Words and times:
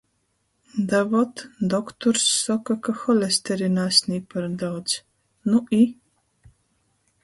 Da 0.93 1.01
vot, 1.11 1.43
dokturs 1.75 2.25
soka, 2.39 2.77
ka 2.89 2.97
holesterina 3.03 3.87
asnī 3.93 4.21
par 4.35 4.53
daudz. 4.67 5.01
Nu 5.53 5.65
i? 5.83 5.85